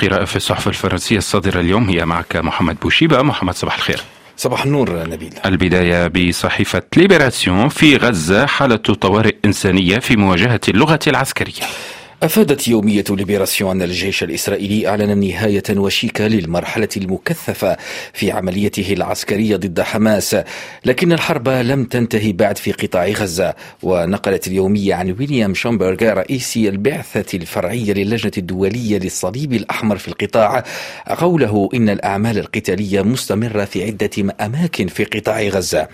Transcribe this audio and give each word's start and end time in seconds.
قراءة 0.00 0.24
في 0.24 0.36
الصحف 0.36 0.68
الفرنسية 0.68 1.18
الصادرة 1.18 1.60
اليوم 1.60 1.88
هي 1.88 2.06
معك 2.06 2.36
محمد 2.36 2.80
بوشيبة. 2.80 3.22
محمد 3.22 3.54
صباح 3.54 3.74
الخير. 3.74 4.00
صباح 4.36 4.64
النور 4.64 5.08
نبيل. 5.08 5.34
البداية 5.46 6.06
بصحيفة 6.06 6.82
ليبراسيون 6.96 7.68
في 7.68 7.96
غزة 7.96 8.46
حالة 8.46 8.76
طوارئ 8.76 9.36
إنسانية 9.44 9.98
في 9.98 10.16
مواجهة 10.16 10.60
اللغة 10.68 10.98
العسكرية. 11.06 11.62
أفادت 12.24 12.68
يومية 12.68 13.04
ليبراسيون 13.10 13.70
أن 13.70 13.82
الجيش 13.82 14.22
الإسرائيلي 14.22 14.88
أعلن 14.88 15.18
نهاية 15.18 15.62
وشيكة 15.70 16.26
للمرحلة 16.26 16.88
المكثفة 16.96 17.76
في 18.12 18.30
عمليته 18.30 18.92
العسكرية 18.92 19.56
ضد 19.56 19.80
حماس 19.80 20.36
لكن 20.84 21.12
الحرب 21.12 21.48
لم 21.48 21.84
تنتهي 21.84 22.32
بعد 22.32 22.58
في 22.58 22.72
قطاع 22.72 23.08
غزة 23.08 23.54
ونقلت 23.82 24.46
اليومية 24.46 24.94
عن 24.94 25.16
ويليام 25.18 25.54
شومبرغ 25.54 26.12
رئيس 26.12 26.56
البعثة 26.56 27.38
الفرعية 27.38 27.92
للجنة 27.92 28.32
الدولية 28.38 28.98
للصليب 28.98 29.52
الأحمر 29.52 29.98
في 29.98 30.08
القطاع 30.08 30.64
قوله 31.08 31.68
إن 31.74 31.88
الأعمال 31.88 32.38
القتالية 32.38 33.02
مستمرة 33.02 33.64
في 33.64 33.84
عدة 33.84 34.34
أماكن 34.40 34.86
في 34.86 35.04
قطاع 35.04 35.42
غزة. 35.42 35.88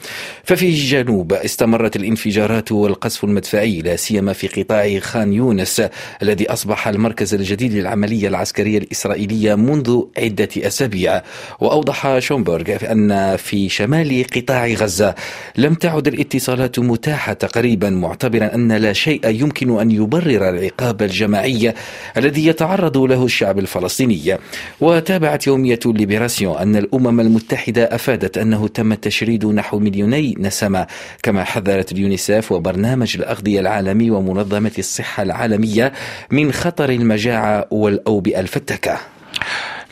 ففي 0.45 0.66
الجنوب 0.66 1.32
استمرت 1.32 1.96
الانفجارات 1.96 2.73
والقصف 2.73 3.24
المدفعي 3.24 3.82
لا 3.82 3.96
سيما 3.96 4.32
في 4.32 4.62
قطاع 4.62 4.98
خان 4.98 5.32
يونس 5.32 5.82
الذي 6.23 6.52
أصبح 6.52 6.88
المركز 6.88 7.34
الجديد 7.34 7.73
للعملية 7.73 8.29
العسكرية 8.29 8.79
الإسرائيلية 8.79 9.55
منذ 9.55 10.02
عدة 10.19 10.48
أسابيع. 10.59 11.23
وأوضح 11.60 12.19
شومبرغ 12.19 12.93
أن 12.93 13.37
في 13.37 13.69
شمال 13.69 14.24
قطاع 14.37 14.66
غزة 14.66 15.15
لم 15.56 15.74
تعد 15.74 16.09
الاتصالات 16.09 16.79
متاحة 16.79 17.33
تقريبا 17.33 17.91
معتبرا 17.91 18.55
أن 18.55 18.73
لا 18.73 18.93
شيء 18.93 19.29
يمكن 19.29 19.80
أن 19.80 19.91
يبرر 19.91 20.48
العقاب 20.48 21.02
الجماعي 21.02 21.74
الذي 22.16 22.46
يتعرض 22.46 22.98
له 22.98 23.24
الشعب 23.24 23.59
الفلسطيني. 23.59 24.38
وتابعت 24.80 25.46
يومية 25.46 25.80
ليبراسيون 25.87 26.57
أن 26.57 26.77
الأمم 26.77 27.21
المتحدة 27.21 27.84
أفادت 27.84 28.38
أنه 28.38 28.68
تم 28.68 28.95
تشريد 28.95 29.46
نحو 29.46 29.79
مليوني 29.79 30.34
نسمة 30.38 30.87
كما 31.23 31.45
حذرت 31.45 31.93
اليونيسف 31.93 32.52
وبرنامج 32.52 33.16
الأغذية 33.16 33.60
العالمي 33.60 34.10
ومنظمة 34.10 34.73
الصحة 34.79 35.23
العالمية 35.23 35.93
من 36.30 36.52
خطر 36.52 36.90
المجاعة 36.90 37.66
والأوبئة 37.70 38.40
الفتكة 38.40 38.98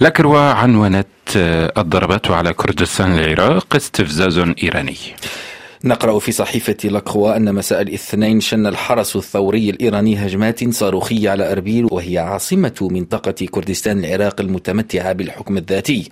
لاكروا 0.01 0.41
عنونت 0.41 1.07
الضربات 1.79 2.31
على 2.31 2.53
كردستان 2.53 3.19
العراق 3.19 3.77
استفزاز 3.77 4.39
إيراني. 4.63 4.97
نقرأ 5.85 6.19
في 6.19 6.33
صحيفة 6.33 6.77
لاكروا 6.85 7.37
أن 7.37 7.55
مساء 7.55 7.83
الاثنين 7.83 8.41
شن 8.41 8.67
الحرس 8.67 9.17
الثوري 9.17 9.71
الإيراني 9.71 10.27
هجمات 10.27 10.75
صاروخية 10.75 11.31
على 11.31 11.53
أربيل 11.53 11.89
وهي 11.91 12.19
عاصمة 12.19 12.89
منطقة 12.91 13.47
كردستان 13.51 14.05
العراق 14.05 14.41
المتمتعة 14.41 15.13
بالحكم 15.13 15.57
الذاتي. 15.57 16.09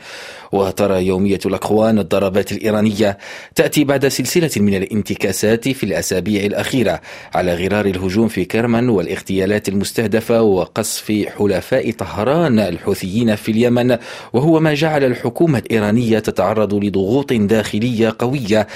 وترى 0.53 1.07
يومية 1.07 1.39
الأكوان 1.47 1.99
الضربات 1.99 2.53
الإيرانية 2.53 3.19
تأتي 3.55 3.85
بعد 3.85 4.09
سلسلة 4.09 4.51
من 4.57 4.75
الانتكاسات 4.75 5.69
في 5.69 5.85
الأسابيع 5.85 6.45
الأخيرة 6.45 7.01
على 7.35 7.55
غرار 7.55 7.87
الهجوم 7.87 8.29
في 8.29 8.45
كرمن 8.45 8.89
والاغتيالات 8.89 9.69
المستهدفة 9.69 10.43
وقصف 10.43 11.27
حلفاء 11.39 11.91
طهران 11.91 12.59
الحوثيين 12.59 13.35
في 13.35 13.53
اليمن. 13.53 13.97
وهو 14.33 14.61
ما 14.61 14.75
جعل 14.75 15.05
الحكومة 15.05 15.59
الإيرانية 15.59 16.19
تتعرض 16.19 16.75
لضغوط 16.75 17.33
داخلية 17.33 18.17
قوية 18.19 18.67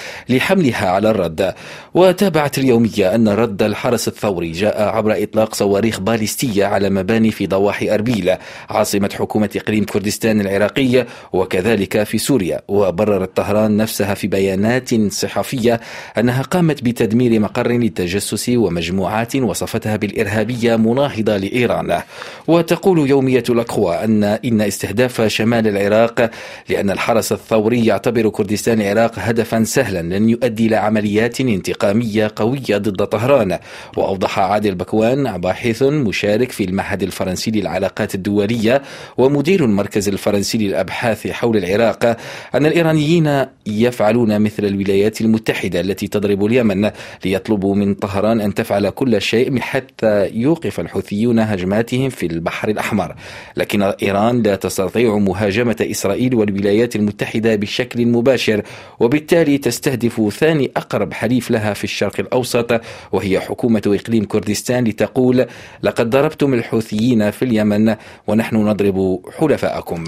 على 0.87 1.11
الرد. 1.11 1.55
وتابعت 1.95 2.59
اليومية 2.59 3.15
أن 3.15 3.29
رد 3.29 3.63
الحرس 3.63 4.09
الثوري 4.09 4.53
جاء 4.53 4.83
عبر 4.83 5.23
إطلاق 5.23 5.55
صواريخ 5.55 6.01
باليستية 6.01 6.65
على 6.65 6.91
مباني 6.91 7.31
في 7.31 7.47
ضواحي 7.47 7.95
أربيل 7.95 8.37
عاصمة 8.71 9.11
حكومة 9.19 9.51
إقليم 9.57 9.85
كردستان 9.85 10.41
العراقي 10.41 11.07
وكذلك 11.33 11.61
كذلك 11.61 12.03
في 12.03 12.19
سوريا. 12.19 12.61
وبررت 12.69 13.37
طهران 13.37 13.77
نفسها 13.77 14.15
في 14.15 14.27
بيانات 14.27 15.13
صحفية 15.13 15.81
أنها 16.19 16.43
قامت 16.43 16.83
بتدمير 16.83 17.41
مقر 17.41 17.69
للتجسس 17.73 18.49
ومجموعات 18.49 19.37
وصفتها 19.37 19.97
بالإرهابية 19.97 20.77
مناهضة 20.77 21.37
لإيران. 21.37 22.01
وتقول 22.49 23.11
يومية 23.11 23.45
الأقوى 23.51 23.95
أن 24.05 24.25
إن 24.25 24.61
استهداف 24.61 25.23
شمال 25.23 25.69
العراق 25.69 26.31
لأن 26.69 26.91
الحرس 26.91 27.33
الثوري 27.33 27.87
يعتبر 27.87 28.29
كردستان 28.29 28.81
العراق 28.81 29.13
هدفا 29.19 29.65
سهلا 29.65 30.03
لن 30.19 30.29
يؤدي 30.29 30.67
إلى 30.71 30.77
عمليات 30.77 31.41
انتقامية 31.41 32.31
قوية 32.37 32.77
ضد 32.77 33.07
طهران. 33.07 33.59
وأوضح 33.97 34.39
عادل 34.39 34.75
بكوان 34.75 35.39
باحث 35.39 35.83
مشارك 35.83 36.53
في 36.53 36.65
المعهد 36.65 37.03
الفرنسي 37.03 37.51
للعلاقات 37.51 38.15
الدولية 38.15 38.83
ومدير 39.19 39.65
المركز 39.65 40.09
الفرنسي 40.09 40.59
للأبحاث 40.59 41.27
حول 41.27 41.57
العراق 41.57 42.17
أن 42.55 42.67
الإيرانيين 42.67 43.47
يفعلون 43.67 44.41
مثل 44.41 44.65
الولايات 44.65 45.21
المتحدة 45.21 45.81
التي 45.81 46.09
تضرب 46.09 46.45
اليمن 46.45 46.91
ليطلبوا 47.25 47.75
من 47.75 47.95
طهران 47.95 48.41
أن 48.41 48.55
تفعل 48.55 48.91
كل 48.91 49.23
شيء 49.23 49.61
حتى 49.61 50.29
يوقف 50.35 50.81
الحوثيون 50.81 51.39
هجماتهم 51.39 52.09
في 52.09 52.27
البحر 52.27 52.69
الأحمر. 52.69 53.15
لكن 53.57 53.83
إيران 53.83 54.43
لا 54.43 54.55
تستطيع 54.57 55.19
مهاجمة 55.19 55.77
إسرائيل 55.91 56.35
والولايات 56.35 56.97
المتحدة 56.97 57.57
بشكل 57.57 58.07
مباشر 58.07 58.63
وبالتالي 59.01 59.59
تستهدف 59.59 60.33
ثاني 60.39 60.60
أقرب 60.77 61.13
حليف 61.13 61.51
لها 61.51 61.75
في 61.75 61.85
الشرق 61.85 62.21
الأوسط 62.21 62.81
وهي 63.13 63.41
حكومة 63.41 63.83
إقليم 63.87 64.25
كردستان 64.25 64.85
لتقول 64.85 65.47
لقد 65.83 66.11
ضربتم 66.11 66.55
الحوثيين 66.55 67.31
في 67.31 67.45
اليمن 67.45 67.97
ونحن 68.27 68.57
نضرب 68.57 69.21
حلفاءكم. 69.39 70.05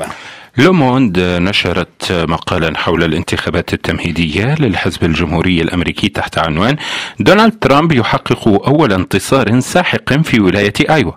لوموند 0.59 1.19
نشرت 1.19 2.13
مقالا 2.13 2.79
حول 2.79 3.05
الانتخابات 3.05 3.73
التمهيدية 3.75 4.55
للحزب 4.55 5.05
الجمهوري 5.05 5.61
الأمريكي 5.61 6.09
تحت 6.09 6.39
عنوان 6.39 6.77
دونالد 7.21 7.59
ترامب 7.61 7.93
يحقق 7.93 8.49
أول 8.49 8.93
انتصار 8.93 9.61
ساحق 9.61 10.13
في 10.23 10.41
ولاية 10.41 10.73
آيوا. 10.91 11.13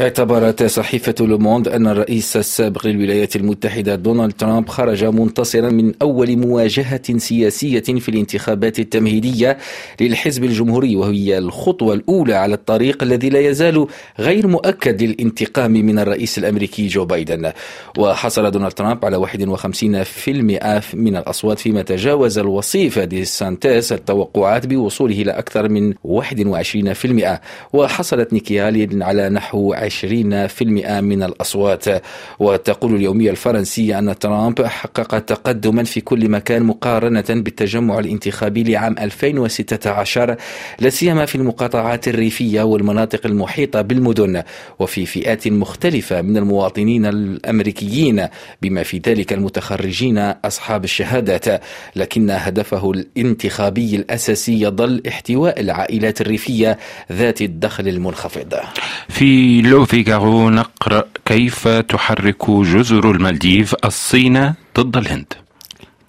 اعتبرت 0.00 0.62
صحيفة 0.62 1.14
لوموند 1.20 1.68
أن 1.68 1.86
الرئيس 1.86 2.36
السابق 2.36 2.86
للولايات 2.86 3.36
المتحدة 3.36 3.94
دونالد 3.94 4.32
ترامب 4.32 4.68
خرج 4.68 5.04
منتصرا 5.04 5.70
من 5.70 5.92
أول 6.02 6.36
مواجهة 6.36 7.18
سياسية 7.18 7.80
في 7.80 8.08
الانتخابات 8.08 8.78
التمهيدية 8.78 9.58
للحزب 10.00 10.44
الجمهوري 10.44 10.96
وهي 10.96 11.38
الخطوة 11.38 11.94
الأولى 11.94 12.34
على 12.34 12.54
الطريق 12.54 13.02
الذي 13.02 13.28
لا 13.28 13.40
يزال 13.40 13.86
غير 14.18 14.46
مؤكد 14.46 15.02
للانتقام 15.02 15.70
من 15.72 15.98
الرئيس 15.98 16.38
الأمريكي 16.38 16.86
جو 16.86 17.04
بايدن. 17.04 17.52
وحصل 17.98 18.50
دونالد 18.50 18.72
ترامب 18.72 19.04
على 19.04 19.16
51% 19.16 20.94
من 20.94 21.16
الأصوات 21.16 21.58
فيما 21.58 21.82
تجاوز 21.82 22.38
الوصيف 22.38 22.98
دي 22.98 23.24
سانتيس 23.24 23.92
التوقعات 23.92 24.66
بوصوله 24.66 25.22
إلى 25.22 25.30
أكثر 25.32 25.68
من 25.68 25.94
21% 25.94 27.40
وحصلت 27.72 28.32
نيكي 28.32 28.60
على 28.60 29.28
نحو 29.28 29.51
20% 29.52 31.00
من 31.00 31.22
الأصوات. 31.22 31.84
وتقول 32.38 32.94
اليومية 32.94 33.30
الفرنسية 33.30 33.98
أن 33.98 34.18
ترامب 34.18 34.62
حقق 34.62 35.18
تقدما 35.18 35.84
في 35.84 36.00
كل 36.00 36.28
مكان 36.28 36.62
مقارنة 36.62 37.24
بالتجمع 37.28 37.98
الانتخابي 37.98 38.62
لعام 38.62 38.94
2016 38.98 40.36
لا 40.80 40.90
سيما 40.90 41.26
في 41.26 41.34
المقاطعات 41.34 42.08
الريفية 42.08 42.62
والمناطق 42.62 43.26
المحيطة 43.26 43.80
بالمدن. 43.80 44.42
وفي 44.78 45.06
فئات 45.06 45.48
مختلفة 45.48 46.22
من 46.22 46.36
المواطنين 46.36 47.06
الأمريكيين 47.06 48.26
بما 48.62 48.82
في 48.82 49.00
ذلك 49.06 49.32
المتخرجين 49.32 50.18
أصحاب 50.18 50.84
الشهادات. 50.84 51.62
لكن 51.96 52.30
هدفه 52.30 52.90
الانتخابي 52.90 53.96
الأساسي 53.96 54.62
يظل 54.62 55.02
احتواء 55.08 55.60
العائلات 55.60 56.20
الريفية 56.20 56.78
ذات 57.12 57.42
الدخل 57.42 57.88
المنخفض. 57.88 58.54
في 59.08 59.41
لو 59.62 59.84
فيغارو 59.84 60.50
نقرأ 60.50 61.04
كيف 61.24 61.68
تحرك 61.68 62.50
جزر 62.50 63.10
المالديف 63.10 63.74
الصين 63.84 64.54
ضد 64.78 64.96
الهند. 64.96 65.41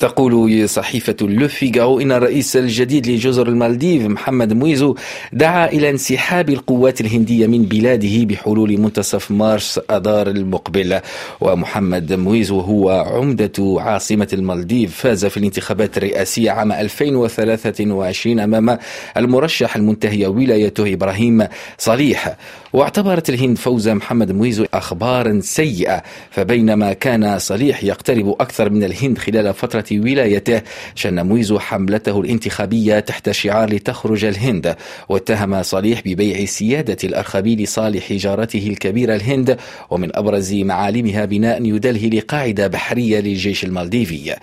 تقول 0.03 0.69
صحيفة 0.69 1.15
لوفيغارو 1.21 1.99
إن 1.99 2.11
الرئيس 2.11 2.57
الجديد 2.57 3.07
لجزر 3.07 3.47
المالديف 3.47 4.05
محمد 4.05 4.53
مويزو 4.53 4.95
دعا 5.33 5.67
إلى 5.67 5.89
انسحاب 5.89 6.49
القوات 6.49 7.01
الهندية 7.01 7.47
من 7.47 7.63
بلاده 7.63 8.25
بحلول 8.25 8.77
منتصف 8.79 9.31
مارس 9.31 9.79
آذار 9.89 10.27
المقبل. 10.27 10.99
ومحمد 11.41 12.13
مويزو 12.13 12.59
هو 12.59 12.89
عمدة 12.89 13.81
عاصمة 13.81 14.27
المالديف 14.33 14.95
فاز 14.95 15.25
في 15.25 15.37
الانتخابات 15.37 15.97
الرئاسية 15.97 16.51
عام 16.51 16.71
2023 16.71 18.39
أمام 18.39 18.77
المرشح 19.17 19.75
المنتهي 19.75 20.25
ولايته 20.25 20.93
إبراهيم 20.93 21.47
صليح. 21.77 22.35
واعتبرت 22.73 23.29
الهند 23.29 23.57
فوز 23.57 23.89
محمد 23.89 24.31
مويزو 24.31 24.65
أخبارا 24.73 25.39
سيئة 25.41 26.03
فبينما 26.31 26.93
كان 26.93 27.39
صليح 27.39 27.83
يقترب 27.83 28.29
أكثر 28.29 28.69
من 28.69 28.83
الهند 28.83 29.17
خلال 29.17 29.53
فترة 29.53 29.99
ولايته 29.99 30.61
شن 30.95 31.25
مويزو 31.25 31.59
حملته 31.59 32.21
الانتخابية 32.21 32.99
تحت 32.99 33.31
شعار 33.31 33.73
لتخرج 33.73 34.25
الهند. 34.25 34.75
واتهم 35.09 35.63
صليح 35.63 36.01
ببيع 36.05 36.45
سيادة 36.45 36.97
الأرخبيل 37.03 37.63
لصالح 37.63 38.13
جارته 38.13 38.67
الكبيرة 38.67 39.15
الهند 39.15 39.57
ومن 39.89 40.15
أبرز 40.15 40.53
معالمها 40.53 41.25
بناء 41.25 41.61
نيودلهي 41.61 42.09
لقاعدة 42.09 42.67
بحرية 42.67 43.19
للجيش 43.19 43.63
المالديفي. 43.63 44.35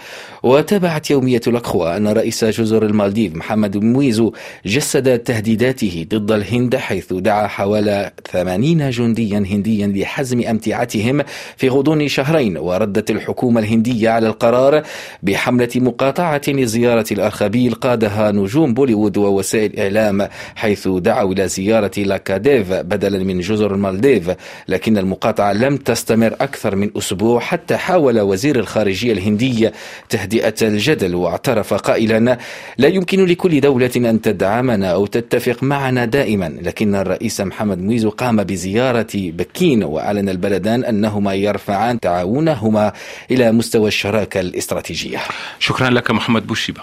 وتابعت 0.42 1.10
يومية 1.10 1.40
لاكروا 1.46 1.96
أن 1.96 2.08
رئيس 2.08 2.44
جزر 2.44 2.82
المالديف 2.86 3.34
محمد 3.34 3.76
مويزو 3.76 4.32
جسد 4.66 5.18
تهديداته 5.18 6.06
ضد 6.08 6.32
الهند 6.32 6.76
حيث 6.76 7.12
دعا 7.12 7.46
حوالي 7.46 8.12
80 8.32 8.90
جنديا 8.90 9.38
هنديا 9.38 9.86
لحزم 9.86 10.42
أمتعتهم 10.42 11.22
في 11.56 11.68
غضون 11.68 12.08
شهرين 12.08 12.56
وردت 12.58 13.10
الحكومة 13.10 13.60
الهندية 13.60 14.10
على 14.10 14.26
القرار 14.26 14.82
بحملة 15.30 15.68
مقاطعة 15.76 16.40
لزيارة 16.48 17.04
الأرخبيل 17.12 17.74
قادها 17.74 18.32
نجوم 18.32 18.74
بوليوود 18.74 19.16
ووسائل 19.16 19.72
الإعلام 19.72 20.28
حيث 20.54 20.88
دعوا 20.88 21.32
إلى 21.32 21.48
زيارة 21.48 21.90
لاكاديف 21.98 22.72
بدلا 22.72 23.24
من 23.24 23.40
جزر 23.40 23.74
المالديف 23.74 24.30
لكن 24.68 24.98
المقاطعة 24.98 25.52
لم 25.52 25.76
تستمر 25.76 26.32
أكثر 26.40 26.76
من 26.76 26.90
أسبوع 26.96 27.40
حتى 27.40 27.76
حاول 27.76 28.20
وزير 28.20 28.58
الخارجية 28.58 29.12
الهندي 29.12 29.70
تهدئة 30.08 30.54
الجدل 30.62 31.14
واعترف 31.14 31.74
قائلا 31.74 32.38
لا 32.78 32.88
يمكن 32.88 33.24
لكل 33.24 33.60
دولة 33.60 33.90
أن 33.96 34.20
تدعمنا 34.20 34.86
أو 34.92 35.06
تتفق 35.06 35.62
معنا 35.62 36.04
دائما. 36.04 36.52
لكن 36.62 36.94
الرئيس 36.94 37.40
محمد 37.40 37.78
مويزو 37.78 38.10
قام 38.10 38.44
بزيارة 38.44 39.12
بكين 39.14 39.84
وأعلن 39.84 40.28
البلدان 40.28 40.84
أنهما 40.84 41.34
يرفعان 41.34 42.00
تعاونهما 42.00 42.92
إلى 43.30 43.52
مستوى 43.52 43.88
الشراكة 43.88 44.40
الاستراتيجية. 44.40 45.19
شكرا 45.58 45.90
لك 45.90 46.10
محمد 46.10 46.46
بوشيبة. 46.46 46.82